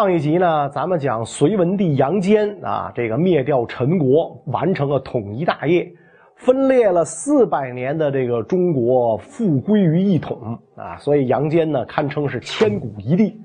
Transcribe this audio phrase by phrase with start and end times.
[0.00, 5.86] 上一集呢，咱们讲隋文帝杨坚啊，这个灭掉陈国，完成了统一大业，
[6.36, 13.38] 分裂了四百年的这个中国复归于一统啊，所以杨坚呢堪称是千古一帝。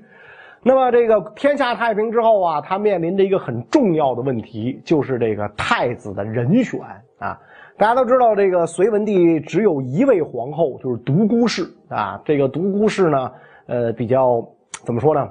[0.62, 6.80] 那么这个天下太平之后啊，他面临着一个很重要的问题，就是这个太子的人选
[7.18, 7.38] 啊。
[7.76, 12.18] 大家都知道，这个隋文帝只有一位皇后，就是独孤氏啊。
[12.24, 13.32] 这个独孤氏呢，
[13.66, 14.42] 呃，比较
[14.86, 15.28] 怎么说呢？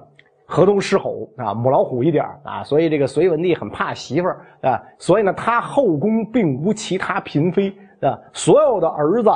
[0.48, 9.30] 河东狮吼啊，母老虎一点啊，所以这个隋文帝很怕媳妇儿啊，所以呢，他后宫并无其他嫔妃啊，所有的儿子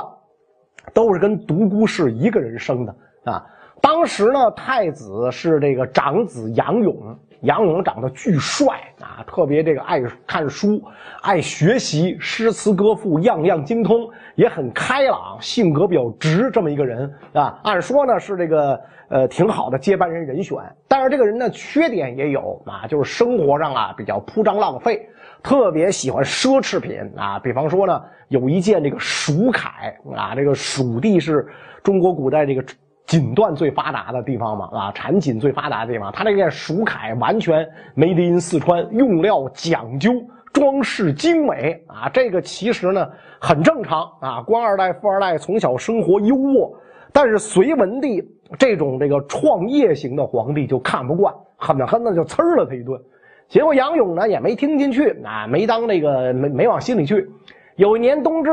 [0.93, 3.45] 都是跟独孤氏一个人生的啊。
[3.81, 6.95] 当时呢，太子是这个长子杨勇，
[7.41, 10.81] 杨勇长得巨帅啊，特别这个爱看书，
[11.21, 17.59] 爱学习，诗词歌赋样样精通，也很开朗，性格比较直，这么一个人啊。
[17.63, 18.79] 按说呢，是这个。
[19.11, 20.55] 呃，挺好的接班人人选，
[20.87, 25.09] 但是这个人呢，缺点也有啊，就是生活上啊比较铺张浪费，
[25.41, 27.39] 特别喜欢奢侈品啊。
[27.39, 29.67] 比方说呢，有一件这个蜀铠
[30.15, 31.43] 啊，这个蜀地是
[31.81, 32.63] 中国古代这个
[33.09, 36.11] 锦缎最发达的地方嘛，啊，产锦最发达的地方。
[36.11, 40.11] 他这件蜀铠完全 made in 四川，用料讲究，
[40.53, 42.07] 装饰精美啊。
[42.09, 43.09] 这个其实呢
[43.41, 46.71] 很正常啊，官二代、富二代从小生活优渥，
[47.11, 48.23] 但是隋文帝。
[48.57, 52.99] 这种这个创业型的皇帝就看不惯，狠狠的就呲了他一顿。
[53.47, 57.27] 结果杨勇呢也没听进去，啊，没当那个没没往心里去。
[57.75, 58.51] 有一年冬至，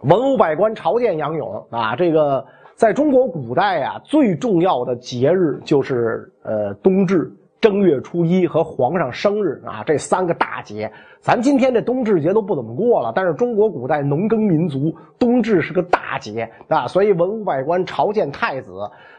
[0.00, 1.96] 文武百官朝见杨勇啊。
[1.96, 7.30] 这个在中国古代啊，最重要的节日就是呃冬至。
[7.60, 10.90] 正月初一和皇上生日啊，这三个大节，
[11.20, 13.12] 咱今天这冬至节都不怎么过了。
[13.14, 18.72] 但是中国古代农耕民族，冬至是个大节啊，所以文武百官朝见太子，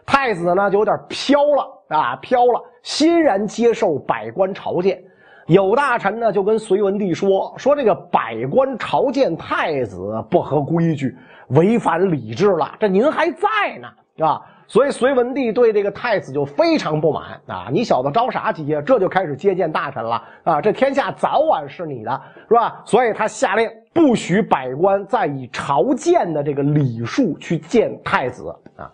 [0.06, 5.02] 太子呢就有点飘了啊，飘了，欣然接受百官朝见。
[5.48, 11.16] 有大臣呢就跟隋文帝说，说这个百官朝见太子不合规矩，
[11.50, 12.76] 违反礼制了。
[12.80, 14.42] 这您还在呢啊？
[14.66, 17.68] 所以隋文帝对这个太子就非常不满啊！
[17.72, 18.82] 你小子着啥急呀？
[18.82, 20.62] 这就开始接见大臣了啊！
[20.62, 22.82] 这天下早晚是你的，是吧？
[22.86, 28.90] 所以他下令不许百官再以朝见的这个礼数去见太子啊！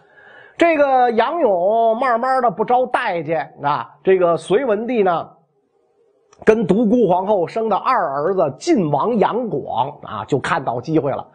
[0.57, 3.89] 这个杨勇慢慢的不招待见啊！
[4.03, 5.29] 这个隋文帝呢，
[6.43, 11.25] 跟独孤皇后生的二儿子晋王杨广啊，就看到机会了。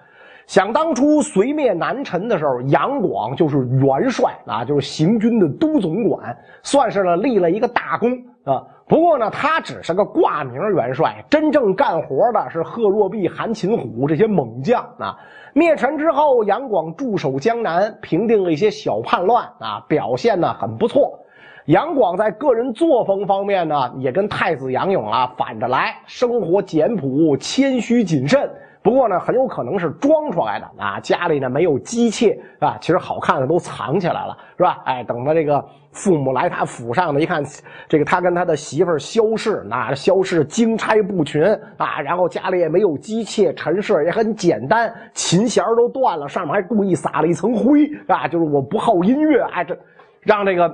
[0.46, 8.10] 想当初隋灭南陈的时候，杨广就是元帅啊，就是行军的都总管，算是呢立了一个大功
[8.44, 8.62] 啊。
[8.86, 15.16] 不过呢，他只是个挂名元帅，真正干活的是贺若弼、韩擒虎这些猛将啊。
[15.54, 21.18] 灭陈之后，杨广驻守江南，平定了一些小叛乱啊，表现呢很不错。
[21.66, 28.50] 杨广在个人作风方面呢，也跟太子杨勇啊反着来，生活简朴、谦虚谨慎。
[28.84, 31.00] 不过呢，很有可能是装出来的啊！
[31.00, 34.82] 家里呢没有姬妾啊，其实好看的都藏起来了，是吧？
[34.84, 37.42] 哎，等到这个父母来他府上呢，一看，
[37.88, 41.42] 这个他跟他的媳妇萧氏，那萧氏金钗不群
[41.78, 49.74] 啊，然后家里也没有姬妾，陈设也很简单，琴弦都断了，上面还故意撒了一层灰啊，就是我不好音乐，哎，这
[50.20, 50.70] 让这个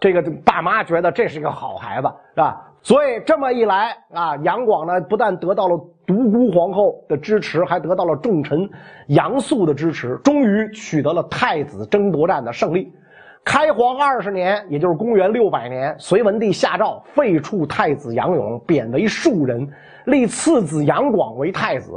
[0.00, 2.60] 这个爸妈觉得这是一个好孩子，是吧？
[2.82, 5.80] 所以这么一来啊，杨广呢不但得到了。
[6.06, 8.68] 独孤皇后的支持，还得到了重臣
[9.08, 12.92] 杨素的支持，终于取得了太子争夺战的胜利。
[13.44, 19.68] 开皇二十年，也就是公元六百年，隋文帝下诏废黜太子杨勇，贬为庶人，
[20.06, 21.92] 立次子杨广为太子。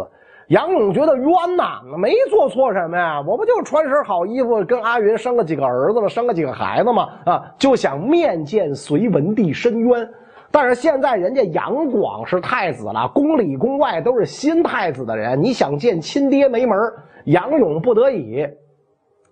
[0.50, 1.28] 杨勇觉得冤
[1.58, 7.10] 呐，没做错什么呀，我不就穿身好衣服，跟阿云生了几个儿子了，生了几个孩子吗？
[7.26, 10.10] 啊，就想面见隋文帝申冤。
[10.52, 16.78] 但是现在人家杨广是太子了，宫里宫外都是新太子的人，你想见亲爹没门
[17.26, 18.48] 杨勇不得已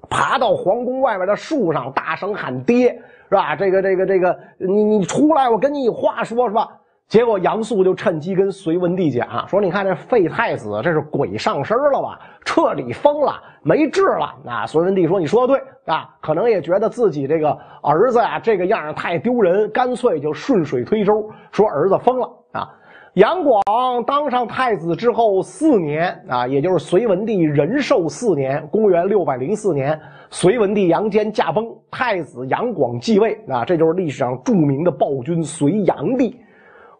[0.09, 2.89] 爬到皇宫外面的树上，大声喊爹，
[3.29, 3.55] 是吧？
[3.55, 6.67] 这个这个这个，你你出来，我跟你有话说，是吧？
[7.07, 12.19] 结果杨素就趁机跟隋文帝讲说：“你看这废太子，这是鬼上身了吧？
[12.43, 17.49] 彻底疯了，没治了。”啊，隋文帝说：“你说的对啊，可能也觉得自己这个
[17.81, 22.69] 儿子啊这个样太丢人，干脆就顺水推舟，说儿子疯了啊。”
[23.15, 23.63] 杨广
[24.05, 29.97] 当上太子之后四年啊，也就是隋文帝仁寿四年，公元六百零四年，
[30.29, 36.37] 隋文帝杨坚驾崩，太子杨广继位啊，这就是历史上著名的暴君隋炀帝。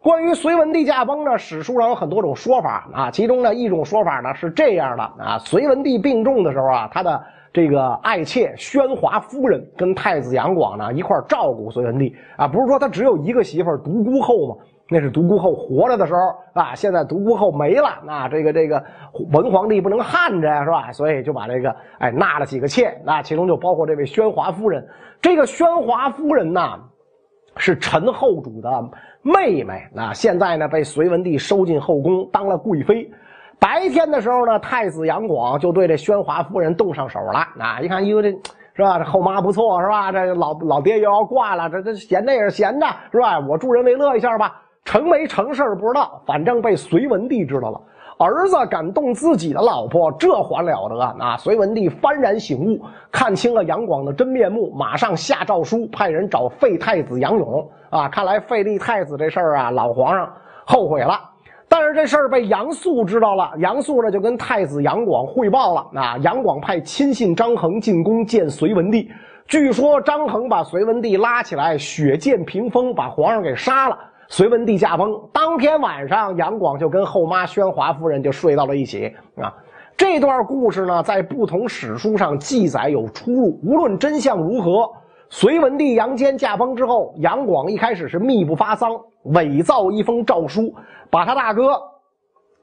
[0.06, 7.20] 关于隋文帝驾崩呢，史书上有很多种说法啊，其中呢一种说法呢是这样的啊，隋文帝病重的时候啊，他的
[7.52, 14.56] 这个爱妾宣华夫人跟太子杨广呢一块照顾隋文帝啊，不是说他只有一个媳妇独孤后吗？
[14.92, 16.20] 那是独孤后活着的时候
[16.54, 18.84] 啊，现在独孤后没了，那这个这个
[19.32, 20.92] 文皇帝不能汉着呀，是吧？
[20.92, 24.88] 所以就把这个哎纳了几个妾，那其中就包括这位宣华夫人。
[25.20, 26.80] 这个宣华夫人呐，
[27.58, 28.70] 是陈后主的
[29.22, 33.10] 妹妹，那现在呢被隋文帝收进后宫当了贵妃。
[33.60, 38.32] 白天的时候呢，太子杨广就对这宣华夫人动上手了，啊，一看，哟这。
[38.78, 39.00] 是吧？
[39.00, 40.12] 这后妈不错，是吧？
[40.12, 43.40] 这老老爹又要挂了，这这闲着也是闲着，是吧？
[43.40, 44.62] 我助人为乐一下吧。
[44.84, 47.82] 成没成事不知道，反正被隋文帝知道了。
[48.18, 51.36] 儿子敢动自己的老婆，这还了得啊！
[51.38, 52.82] 隋文帝幡然醒悟，
[53.12, 57.70] 看清了杨广的真面目，马上下诏书，派人找废太子杨勇。
[57.90, 60.32] 啊，看来废立太子这事儿啊，老皇上
[60.66, 61.20] 后悔了。
[61.68, 65.86] 但是这事儿被杨素知道了，杨素呢就跟太子杨广汇报了。
[66.00, 69.12] 啊，杨广派亲信张衡进宫见隋文帝，
[69.46, 73.98] 据说张衡把隋文帝拉起来，血溅屏风，把皇上给杀了。
[74.28, 79.54] 隋文帝驾崩当天晚上，杨广就跟后妈宣华夫人就睡到了一起啊。
[79.96, 83.60] 这段故事呢，在不同史书上记载有出入。
[83.64, 84.92] 无论真相如何，
[85.30, 88.92] 隋文帝杨坚驾崩之后，杨广一开始是秘不发丧，
[89.26, 90.74] 伪造一封诏书，
[91.10, 91.80] 把他大哥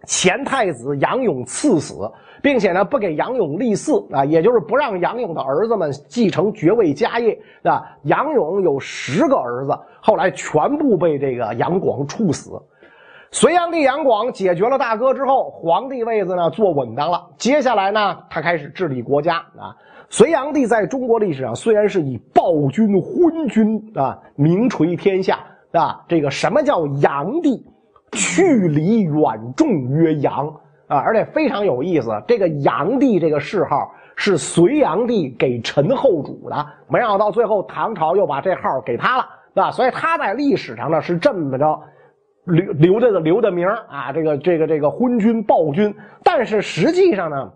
[0.07, 2.11] 前太子杨勇赐死。
[2.43, 7.85] 并且呢，不给杨勇立嗣啊，也就是不让杨勇的儿子们继承爵位家业啊。
[8.03, 12.61] 杨勇有十个儿子，后来全部被这个杨广处死。
[13.31, 17.25] 隋炀帝杨广解决了大哥之后，皇帝位子呢坐稳当了。
[17.39, 19.71] 接下来呢，他开始治理国家啊。
[20.11, 25.39] 隋炀帝在中国历史上虽然是以暴君昏君啊名垂天下
[25.71, 27.65] 啊，这个什么叫炀帝？
[28.12, 30.55] 去离远重曰炀。
[30.88, 39.25] 啊，而且非常有意思，这个炀帝这个谥号是隋炀帝给陈后主的，没想到最后唐朝又把这号给他了，
[39.55, 39.70] 对吧？
[39.70, 41.81] 所以他在历史上呢是这么着
[42.44, 47.50] 留留着的留的名啊，这个这个这个昏君暴君，但是实际上呢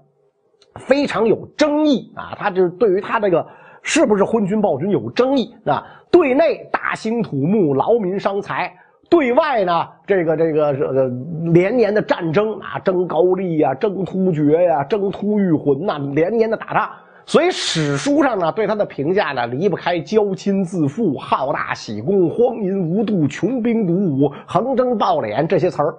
[0.76, 3.46] 非常有争议啊，他就是对于他这个
[3.82, 8.74] 是不是昏君暴君有争议啊，对内大兴土木，劳民伤财。
[9.08, 11.08] 对外呢，这个这个这个
[11.52, 16.90] 连年的战争啊，争高丽呀，争突厥呀，争突厥魂呐，连年的打仗。
[17.24, 25.94] 所以史书上呢，对他的评价呢，离不开骄亲自负、好大喜功、荒淫无度、穷兵黩武、横征暴敛这些词儿。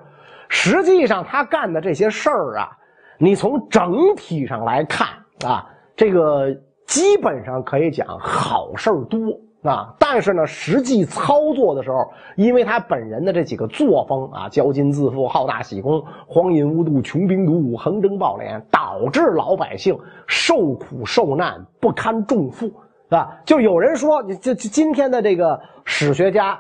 [0.50, 2.70] 实际上，他干的这些事儿啊，
[3.18, 5.08] 你从整体上来看
[5.46, 5.66] 啊，
[5.96, 6.54] 这个
[6.86, 9.20] 基本上可以讲好事儿多。
[9.64, 22.72] 啊，但是呢，实际操作的时候，因为他本人的这几个作风啊，骄矜自负、好大喜功、荒淫无度、穷兵黩武、横征暴敛，导致老百姓受苦受难，不堪重负，
[23.10, 26.58] 啊，就有人说，你这今天的这个史学家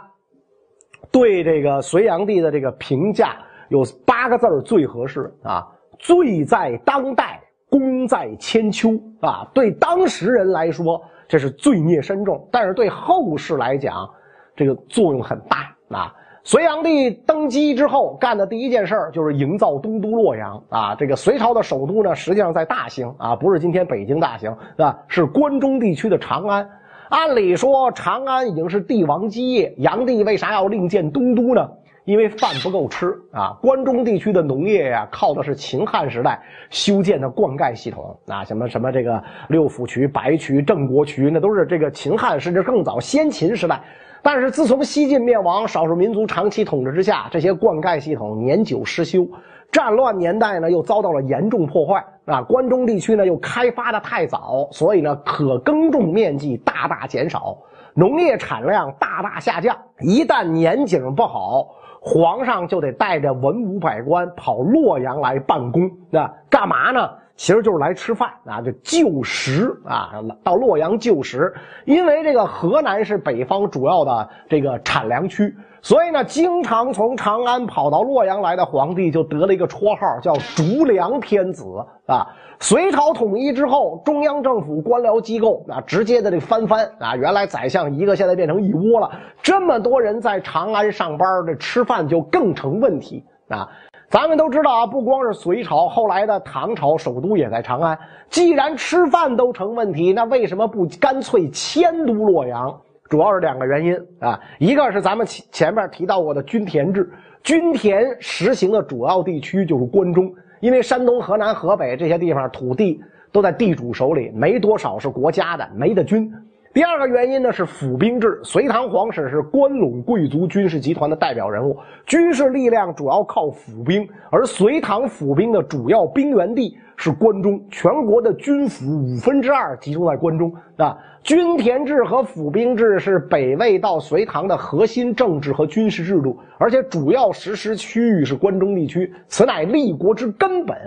[1.11, 3.37] 对这个隋炀帝的这个评价
[3.69, 5.65] 有八个字最合适啊：
[5.99, 8.89] 罪在当代，功在千秋。
[9.21, 11.01] 啊，对当时人来说。
[11.27, 14.09] 这是罪孽深重，但是对后世来讲，
[14.55, 16.13] 这个作用很大啊。
[16.43, 20.95] 隋炀帝登基之后干的第一件事就是营造东都洛阳啊。
[20.95, 24.97] 这个隋朝的首都呢，实际上在大兴啊，不是今天北京大兴，是吧？
[25.09, 26.69] 是关中地区的长安。
[27.09, 31.69] 按理说，长安已经是帝王基业，炀帝为啥要另建东都呢？
[32.07, 43.83] 因为饭不够吃啊，关中地区的农业呀，靠的是秦汉时代修建的灌溉系统啊，什么什么这个六府渠、白渠、郑国渠，那都是这个秦汉甚至更早先秦时代。
[44.23, 49.27] 但是自从西晋灭亡，少数民族长期统治之下，这些灌溉系统年久失修，
[49.69, 52.41] 战乱年代呢又遭到了严重破坏啊。
[52.41, 57.57] 关中地区呢又开发的太早，所以呢可耕种面积大大减少，
[57.93, 59.77] 农业产量大大下降。
[59.99, 61.67] 一旦年景不好，
[62.07, 67.09] 皇上就得带着文武百官跑洛阳来办公，那干嘛呢？
[67.35, 71.53] 其实就是来吃饭啊，就就食啊，到洛阳就食。
[71.85, 81.63] 因为这个河南是北方主要的这个产粮区，所以呢，经常从长安跑到洛阳来的皇帝就得了一个绰号，叫“逐粮天子”
[82.07, 82.27] 啊。
[82.59, 89.11] 隋朝统一之后，中央政府官僚机构啊，直接的这翻番啊，原来宰相一个，现在变成一窝了。
[89.43, 93.69] 这么多人在长安上班，这吃饭就更成问题啊。
[94.09, 97.97] 咱们都知道啊，不光是隋朝，后来的唐朝首都也在长安。
[98.29, 102.75] 既然吃饭都成问题，那为什么不干脆迁都洛阳？
[103.09, 107.09] 主要是两个原因啊，一个是咱们前前面提到过的均田制，
[107.43, 112.99] 均田实行的主要地区就是关中，因为山东、河南、河北这些地方土地
[113.31, 116.31] 都在地主手里，没多少是国家的，没得均。
[116.73, 130.95] 第二个原因呢是府兵制，隋唐皇室是关陇贵族军事集团的代表人物，军事力量主要靠府兵，而隋唐府兵的主要兵源地是关中，全国的军府五分之二集中在关中啊。
[131.23, 140.77] 均田制和府兵制是北魏到隋唐的核心政治和军事制度，而且主要实施区域是关中地区，此乃立国之根本。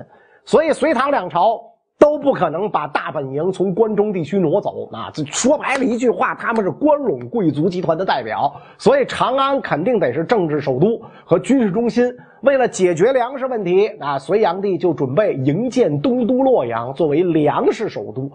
[0.44, 1.69] 所以隋唐两朝。
[2.00, 5.10] 都不可能把大本营从关中地区挪走啊！
[5.12, 12.10] 这说白了一句话，他们是关陇贵族集团的代表，所以长安肯定得是政治首都和军事中心。
[12.40, 18.32] 为了解决粮食问题啊，隋炀帝就准备营建东都洛阳作为粮食首都。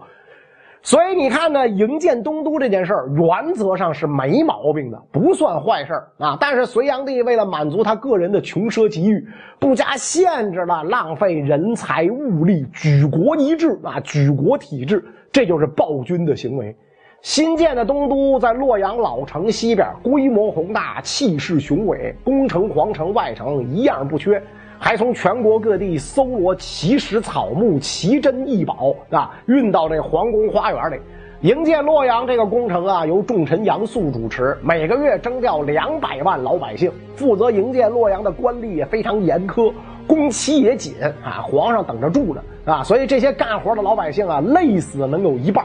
[0.86, 6.38] 所以你看呢，营建东都这件事儿，原则上是没毛病的，不算坏事儿啊。
[6.40, 9.26] 但是隋炀帝为了满足他个人的穷奢极欲，
[9.58, 16.76] 不加限制的浪费人才物力，举国一致啊， 举国体制，这就是暴君的行为。
[17.20, 24.40] 新建的东都在洛阳老城西边，规模宏大，气势雄伟，宫城、皇城、外城一样不缺。
[24.78, 30.96] 还从全国各地搜罗奇石草木、奇珍异宝啊，运到这皇宫花园里。
[31.42, 39.72] 营建洛阳这个工程啊，由重臣杨素主持，每个月征调两百万老百姓，负责营建洛阳的官吏也非常严苛，
[40.06, 45.64] 工期也紧啊，皇上等着住呢啊，所以这些干活的老百姓啊，累死能有一半。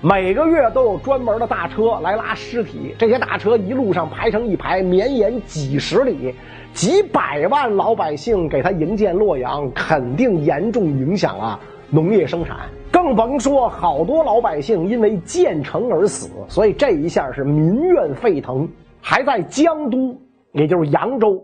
[0.00, 6.32] 每个月都有专门的大车来拉尸体，这些大车一路上排成一排，绵延几十里。
[6.72, 11.58] 几百万老百姓给他营建洛阳，肯定严重影响啊
[11.90, 16.30] 农业生产，更甭说好多老百姓因为建成而死。
[16.46, 18.68] 所以这一下是民怨沸腾，
[19.00, 20.16] 还在江都，
[20.52, 21.42] 也就是扬州，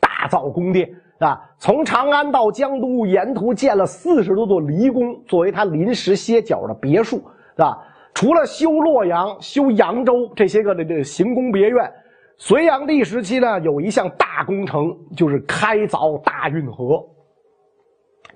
[0.00, 0.86] 大造宫殿
[1.18, 1.40] 啊！
[1.58, 7.22] 从长安到江都，沿途建了四十多座离宫，作为他临时歇脚的别墅，
[7.56, 7.78] 是吧？
[8.14, 11.92] 除了修洛阳、修扬州这些个的这行宫别院。
[12.36, 17.00] 隋炀帝时期呢，有一项大工程，就是开凿大运河。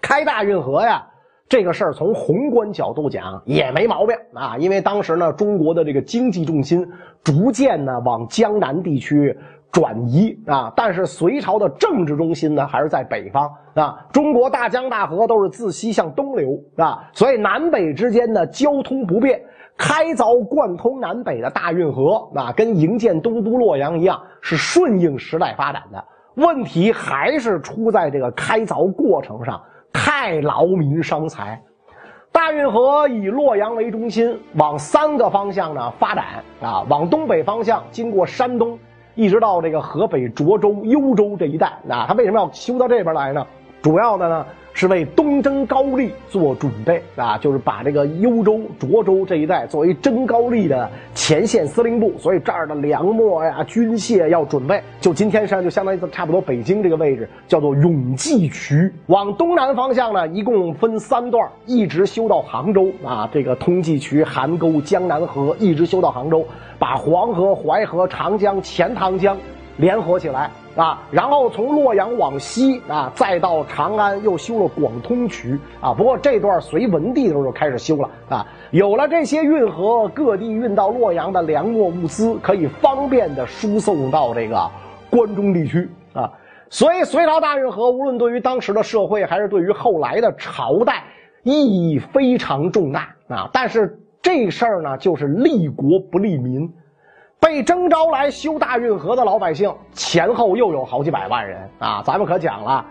[0.01, 1.05] 开大运河呀，
[1.49, 6.89] 这个事儿从宏观角度讲也没毛病啊，因为当时呢，中国的这个经济重心
[7.25, 9.37] 逐渐呢往江南地区
[9.71, 13.99] 转移啊，但是隋朝的政治中心呢还是在北方啊。
[14.13, 19.41] 中国大江大河都是自西向东流啊，所以南北之间的交通不便。
[19.81, 26.05] 开凿贯通南北的大运河，啊，跟营建东都洛阳一样，是顺应时代发展的。
[26.35, 31.63] 问题还是出在这个开凿过程上，太劳民伤财。
[32.33, 36.25] 大运河以洛阳为中心，往三个方向呢发展
[36.61, 38.77] 啊，往东北方向经过山东，
[39.19, 41.67] 一直到这个河北涿州、幽州这一带。
[41.89, 43.45] 啊，他为什么要修到这边来呢？
[43.83, 44.47] 主要的呢。
[44.75, 54.81] 是为东征高丽做准备啊，就是把这个幽州、涿州这一带作为征高丽的前线司令部，所以这儿的粮秣呀、军械要准备。
[55.01, 58.89] 就今天实际上就相当于差不多北京这个位置，叫做永济渠。
[59.07, 63.29] 往东南方向呢，一共分三段，一直修到杭州啊。
[63.33, 66.47] 这个通济渠、邗沟、江南河，一直修到杭州，
[66.79, 69.37] 把黄河、淮河、长江、钱塘江
[69.79, 70.51] 联合起来。
[70.77, 75.93] 啊，然后从洛阳往西啊，再到长安，又修了广通渠啊。
[75.93, 78.47] 不过这段隋文帝的时候就开始修了啊。
[78.71, 84.71] 有了这些运河，各地运到洛阳的粮秣物资可以方便的输送到这个
[85.11, 86.31] 关中地区啊。
[86.71, 91.03] 所以隋朝大运河无论对于当时的社会，还是对于后来的朝代，
[91.43, 93.51] 意义非常重大啊。
[93.53, 96.73] 但是这事儿呢，就是利国不利民。
[97.41, 102.03] 被征召来修大运河的老百姓前后又有好几百万人啊！
[102.05, 102.85] 咱们可讲了，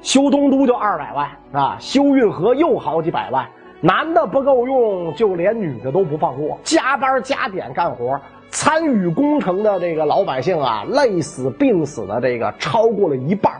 [0.00, 3.46] 修东都就二百万啊，修运河又好几百万，
[3.80, 8.18] 男的不够用，就连女的都不放过，加班加点干活，
[8.50, 13.52] 参与工程的这个老百姓啊，累死病死的这个超过了一半。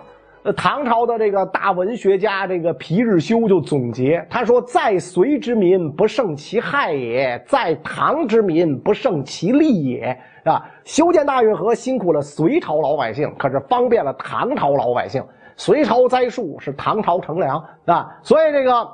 [0.53, 15.25] 唐朝的这个大文学家这个皮日休就总结，他说：“在隋之民不胜其害也，在唐之民不胜其利也。”啊，修建大运河辛苦了隋朝老百姓，可是方便了唐朝老百姓。
[15.57, 18.87] 隋朝栽树是唐朝乘凉啊，所以这个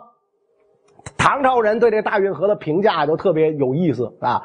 [1.18, 4.40] 唐朝人对这大运河的评价就特别有意思啊。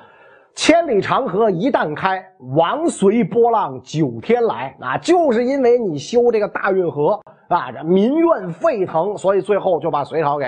[0.56, 4.98] 千里长河一旦开，王随波浪九天来啊！
[4.98, 7.20] 就是因为你修这个大运河
[7.50, 10.46] 啊，这民怨沸腾，所以最后就把隋朝给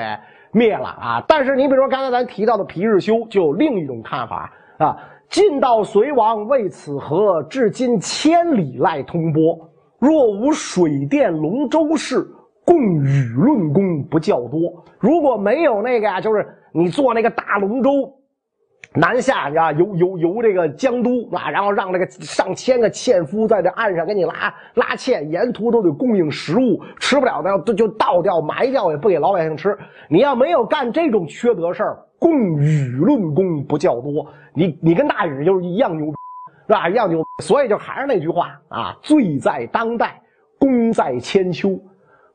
[0.54, 1.24] 灭了啊！
[1.28, 4.98] 但是你比如说刚才咱提到的皮日休就有另一种看法啊，
[5.30, 9.60] 晋道隋王为此河，至今千里赖通波。
[10.00, 12.26] 若无水电龙舟事，
[12.64, 14.86] 共舆论功不较多。
[15.00, 18.14] 如果没有那个呀，就是你坐那个大龙舟。
[18.94, 29.78] 南下呀，游游游这个江都啊，然后让这个上千个纤夫在这岸上给你拉拉纤，沿途都得供应食物，吃不了的就就倒掉埋掉，也不给老百姓吃。
[30.10, 34.26] 你要没有干这种缺德事儿，供舆论功不较多。
[34.56, 36.08] 你你跟大禹就是一样牛，
[36.66, 36.90] 是吧？
[36.90, 37.24] 一样牛。
[37.44, 40.20] 所以就还是那句话啊，罪在当代，
[40.58, 41.80] 功在千秋。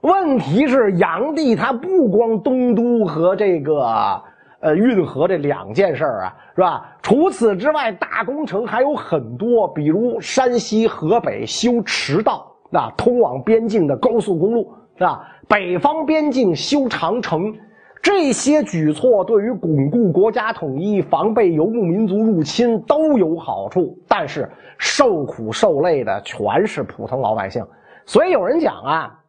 [0.02, 4.22] 问题是炀帝他不光东都和这个。
[4.62, 6.96] 呃，运河这两件事儿啊，是吧？
[7.02, 15.28] 除此之外，大工程还有很多，比如山西、河北修驰道，啊，通往边境的高速公路，是吧？
[15.48, 17.52] 北方边境修长城，
[18.00, 27.66] 这些举措对于巩固国家统一、防备游牧民族入侵都有好处，但是受苦受累的全是普通老百姓。
[28.06, 29.20] 所以有人讲啊，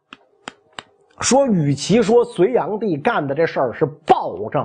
[1.18, 4.64] 说与其说隋炀帝干的这事儿是暴政。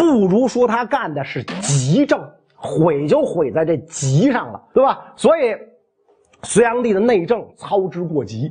[0.00, 2.18] 不如说他干的是急政，
[2.56, 5.12] 毁就毁在这急上了，对吧？
[5.14, 5.54] 所以，
[6.42, 8.50] 隋炀帝的内政操之过急，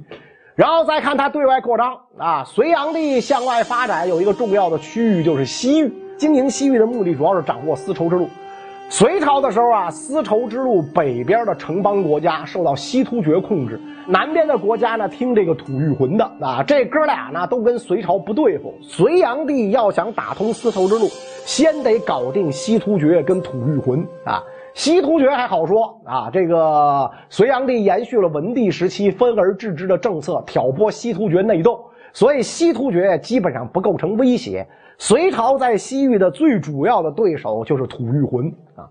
[0.54, 2.44] 然后再看他对外扩张啊。
[2.44, 8.30] 隋炀帝向外发展有一个重要的区域就是西域，经营西域的目的主要是掌握丝绸之路。
[8.92, 16.64] 隋朝的时候啊，丝绸之路北边的城邦国家受到西突厥控制，南边的国家呢听这个吐谷浑的啊。
[16.64, 18.74] 这哥俩呢都跟隋朝不对付。
[18.82, 21.06] 隋炀帝要想打通丝绸之路，
[21.46, 24.44] 先得搞定西突厥跟吐谷浑啊。
[24.74, 31.80] 西突厥还好说啊，这个隋炀帝延续了文帝时期分而治之的政策，挑拨西突厥内斗，
[32.14, 34.68] 所以西突厥基本上不构成威胁。
[34.98, 38.84] 隋朝在西域的最主要的对手就是吐谷浑啊，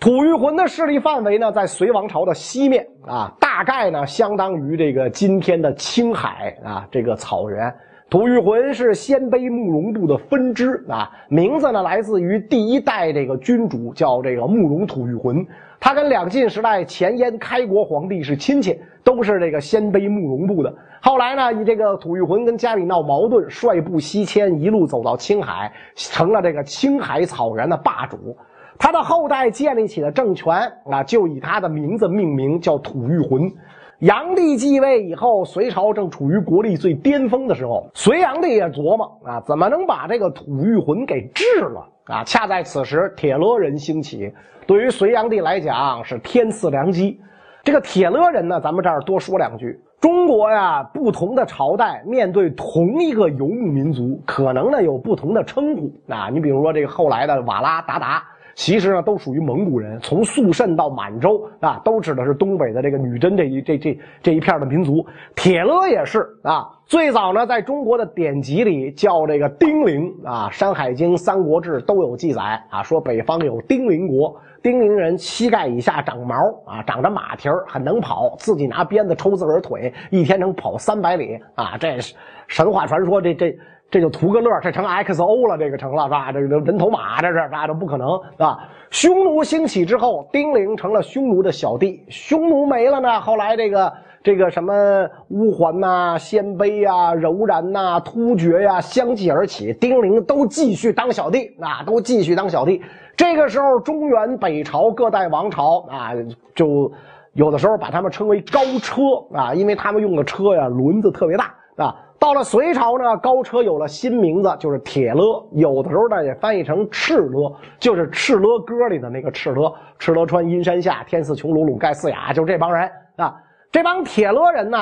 [0.00, 7.72] 吐谷浑的势力范围呢在隋王朝的西面啊，大概呢相当于这个今天的青海啊这个草原。
[8.10, 15.46] 吐谷浑是鲜卑慕容部的分支啊，名字呢来自于第一代这个君主叫这个慕容吐谷浑，
[15.78, 20.74] 他跟两晋时代前燕开国皇帝是亲戚，都是这个鲜卑慕容部的。
[21.00, 28.36] 后来呢，以这个吐谷浑跟家里闹矛盾，率部西迁，一路走到青海，成了这个青海草原的霸主。
[28.76, 30.52] 他的后代建立起的政权
[30.90, 33.52] 啊，就以他的名字命名，叫吐谷浑。
[34.00, 42.24] 炀帝继位以后，隋朝正处于国力最巅峰的时候，隋炀帝也琢磨啊，怎么能把这个吐谷浑给治了啊？
[42.24, 44.32] 恰在此时，铁勒人兴起，
[44.66, 47.20] 对于隋炀帝来讲是天赐良机。
[47.62, 49.78] 这个铁勒人呢，咱们这儿多说两句。
[50.00, 56.30] 中国呀，不同的朝代面对同一个游牧民族，可能呢有不同的称呼啊。
[56.32, 58.22] 你比如说这个后来的瓦拉鞑靼，
[58.54, 59.98] 其实呢都属于蒙古人。
[60.00, 65.04] 从肃慎到满洲啊，都指的是东北的这个女真这一这这这一片的民族。
[65.34, 74.40] 铁勒也是啊，最早呢在中国的典籍里叫这个丁零啊，《山海经》《三国志》都有记载啊，说北方有丁零国。
[74.62, 76.34] 丁零人膝盖以下长毛
[76.66, 81.78] 啊，长着马蹄儿，很能跑，自己拿鞭子抽自个儿腿，一天能跑三百里啊！
[81.80, 82.14] 这是
[82.46, 83.56] 神话传说，这这
[83.90, 86.30] 这就图个乐，这成 XO 了，这个成了是吧？
[86.30, 88.68] 这个人头马这是那都不可能啊！
[88.90, 102.80] 匈奴兴起之后，丁零成了匈奴的小弟，匈奴没了呢，后来这个这个什么乌桓呐、鲜卑呀、柔然呐、突厥呀相继而起，丁零都继续当小弟，啊，都继续当小弟。
[103.16, 106.12] 这个时候，中原北朝各代王朝啊，
[106.54, 106.92] 就
[107.32, 109.02] 有的时候把他们称为高车
[109.36, 111.96] 啊，因为他们用的车呀，轮子特别大啊。
[112.20, 115.42] 到了隋朝呢，高车有了新名字，就是铁勒。
[115.52, 119.74] 有的时候呢，也翻译成赤勒，就是《赤勒歌》里的那个赤勒。
[119.98, 123.34] 赤勒川阴山下，天似穹庐，笼盖四雅，就这帮人啊。
[123.72, 124.78] 这帮铁勒人呢，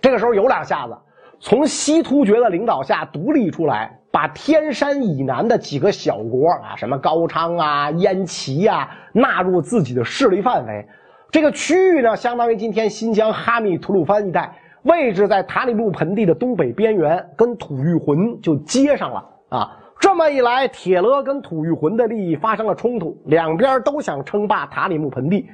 [0.00, 0.98] 这个时候有两下子，
[1.38, 4.00] 从西突厥的领导下独立出来。
[4.12, 10.88] 把天山以南的几个小国啊，什么高昌啊、燕齐呀，纳入自己的势力范围。
[11.30, 14.56] 这个区域呢，相当于今天新疆哈密、吐鲁番一带，
[14.86, 19.76] 位置在塔里木盆地的东北边缘，跟吐谷浑就接上了啊。
[19.98, 25.48] 这么一来，铁勒跟吐谷浑的利益发生了冲突，两边都想称霸塔里木盆地。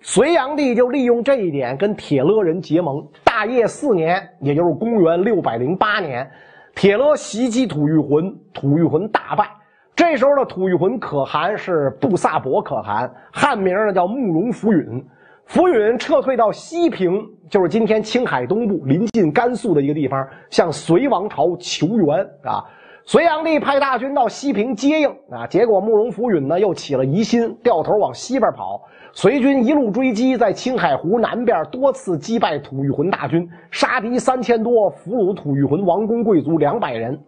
[0.00, 3.04] 隋炀帝就利用这一点跟铁勒人结盟。
[3.24, 6.28] 大业四年，也就是公元六百零八年。
[6.74, 9.48] 铁勒袭击吐谷浑，吐谷浑大败。
[9.96, 15.04] 这时候的吐谷浑可汗是布萨博可汗，汉名呢叫慕容福允。
[15.48, 22.62] 福允撤退到西平，就是今天青海东部，临近甘肃的一个地方，向隋王朝求援啊。
[23.06, 28.82] 隋炀帝派大军到西平接应啊，结果慕容福允呢又起了疑心，掉头往西边跑。
[29.14, 37.18] 隋军一路追击，在青海湖南边多次击败吐谷浑大军，杀敌三千多，俘虏吐谷浑王公贵族两百人。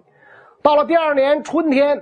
[0.62, 1.98] 到了第二年春天，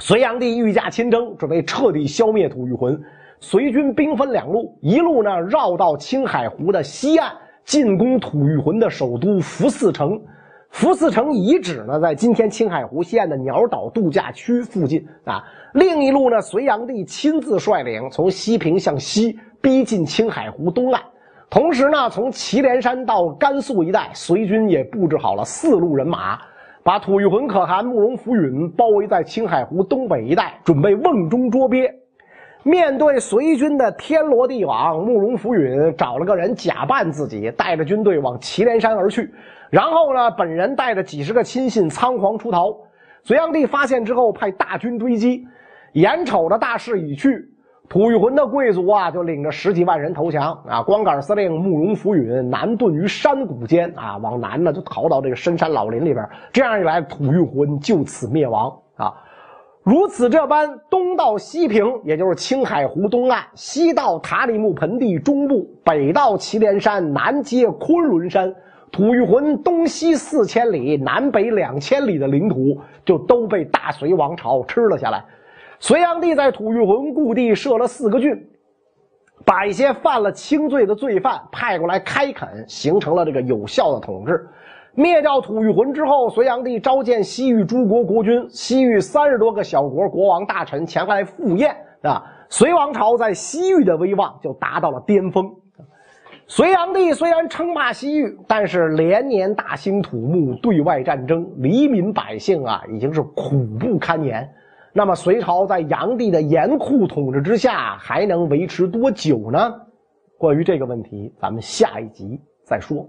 [0.00, 3.00] 隋炀帝御驾亲征，准备彻底消灭吐谷浑。
[3.42, 7.32] 隋军兵分两路，一路呢绕到青海湖的西岸，
[7.64, 10.20] 进攻吐谷浑的首都福寺城。
[10.68, 15.42] 福寺城遗址呢，在今天青海湖西岸的鸟岛度假区附近啊。
[15.72, 21.00] 另一路呢，隋炀帝亲自率领从西平向西逼近青海湖东岸，
[21.48, 26.38] 同时呢，从祁连山到甘肃一带，隋军也布置好了四路人马，
[26.82, 31.90] 把吐谷浑可汗慕容福允包围在青海湖东北一带，准备瓮中捉鳖。
[32.62, 39.32] 面对隋军的天罗地网，慕容福允找了个人假扮自己，带着军队往祁连山而去。
[39.70, 42.76] 然后呢，本人带着几十个亲信仓皇出逃。
[43.22, 45.46] 隋炀帝发现之后，派大军追击。
[45.94, 47.48] 眼瞅着大势已去，
[47.88, 50.82] 吐谷浑的贵族啊，就领着十几万人投降啊。
[50.82, 56.28] 光杆司令慕容福允南遁于山谷间啊，往南呢就逃到这个深山老林里边。
[56.52, 59.12] 这样一来，吐谷浑就此灭亡啊。
[59.90, 68.54] 如此这般，东到西平，也就是青海湖东岸；西到塔里木盆地中部；北到祁连山，南接昆仑山。
[68.92, 75.24] 吐谷浑东西四千里，南北两千里的领土就都被大隋王朝吃了下来。
[75.80, 78.30] 隋炀帝在吐谷浑故地设了四个郡，
[79.44, 84.48] 把一些犯了轻罪的罪犯派过来开垦，形成了这个有效的统治。
[84.94, 92.24] 灭掉吐谷浑之后，隋炀帝召见西域诸国国君、西域三十多个小国国王大臣前来赴宴啊。
[92.48, 95.48] 隋王朝在西域的威望就达到了巅峰。
[96.48, 104.50] 隋炀帝虽然称霸西域，但是连年大兴土木，对外战争，黎民百姓啊已经是苦不堪言。
[104.92, 109.72] 那么隋朝在炀帝的严酷统治之下，还能维持多久呢？
[110.36, 113.08] 关于这个问题，咱们下一集再说。